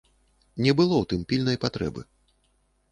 [0.65, 2.01] Не было ў тым пільнай патрэбы.